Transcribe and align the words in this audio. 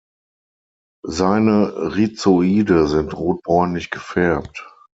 Seine 1.05 1.93
Rhizoide 1.93 2.87
sind 2.87 3.13
rotbräunlich 3.13 3.91
gefärbt. 3.91 4.67